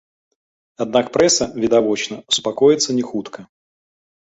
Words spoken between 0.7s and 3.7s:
Аднак прэса, відавочна, супакоіцца не хутка.